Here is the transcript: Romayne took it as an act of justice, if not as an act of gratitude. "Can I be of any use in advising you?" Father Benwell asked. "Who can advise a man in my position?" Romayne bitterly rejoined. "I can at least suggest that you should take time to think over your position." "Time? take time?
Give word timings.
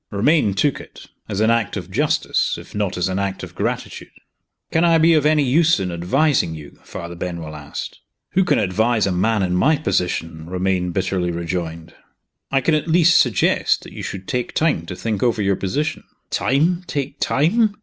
Romayne 0.09 0.55
took 0.55 0.81
it 0.81 1.05
as 1.29 1.41
an 1.41 1.51
act 1.51 1.77
of 1.77 1.91
justice, 1.91 2.57
if 2.57 2.73
not 2.73 2.97
as 2.97 3.07
an 3.07 3.19
act 3.19 3.43
of 3.43 3.53
gratitude. 3.53 4.09
"Can 4.71 4.83
I 4.83 4.97
be 4.97 5.13
of 5.13 5.27
any 5.27 5.43
use 5.43 5.79
in 5.79 5.91
advising 5.91 6.55
you?" 6.55 6.79
Father 6.83 7.13
Benwell 7.13 7.55
asked. 7.55 7.99
"Who 8.31 8.43
can 8.43 8.57
advise 8.57 9.05
a 9.05 9.11
man 9.11 9.43
in 9.43 9.53
my 9.55 9.77
position?" 9.77 10.47
Romayne 10.47 10.89
bitterly 10.91 11.29
rejoined. 11.29 11.93
"I 12.49 12.61
can 12.61 12.73
at 12.73 12.87
least 12.87 13.19
suggest 13.21 13.83
that 13.83 13.93
you 13.93 14.01
should 14.01 14.27
take 14.27 14.53
time 14.55 14.87
to 14.87 14.95
think 14.95 15.21
over 15.21 15.39
your 15.39 15.55
position." 15.55 16.03
"Time? 16.31 16.83
take 16.87 17.19
time? 17.19 17.75